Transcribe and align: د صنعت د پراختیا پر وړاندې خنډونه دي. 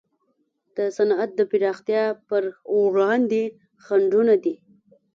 د 0.75 0.77
صنعت 0.97 1.29
د 1.35 1.41
پراختیا 1.51 2.03
پر 2.27 2.43
وړاندې 2.75 3.43
خنډونه 3.85 4.35
دي. 4.43 4.55